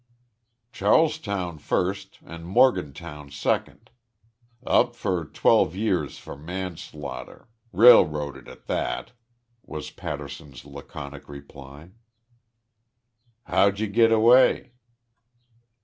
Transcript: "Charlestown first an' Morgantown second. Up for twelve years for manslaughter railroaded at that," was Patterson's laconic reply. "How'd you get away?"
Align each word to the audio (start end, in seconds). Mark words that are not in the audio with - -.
"Charlestown 0.71 1.59
first 1.59 2.17
an' 2.25 2.43
Morgantown 2.45 3.29
second. 3.29 3.91
Up 4.65 4.95
for 4.95 5.23
twelve 5.25 5.75
years 5.75 6.17
for 6.17 6.35
manslaughter 6.35 7.47
railroaded 7.71 8.47
at 8.47 8.65
that," 8.65 9.11
was 9.61 9.91
Patterson's 9.91 10.65
laconic 10.65 11.29
reply. 11.29 11.91
"How'd 13.43 13.79
you 13.79 13.85
get 13.85 14.11
away?" 14.11 14.71